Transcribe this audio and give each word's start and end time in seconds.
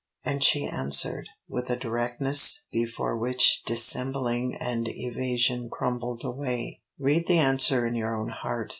And 0.25 0.43
she 0.43 0.65
answered, 0.65 1.29
with 1.47 1.69
a 1.69 1.75
directness 1.75 2.65
before 2.71 3.15
which 3.15 3.63
dissembling 3.65 4.55
and 4.59 4.87
evasion 4.89 5.69
crumbled 5.69 6.25
away: 6.25 6.81
"Read 6.97 7.27
the 7.27 7.37
answer 7.37 7.85
in 7.85 7.93
your 7.93 8.15
own 8.19 8.29
heart. 8.29 8.69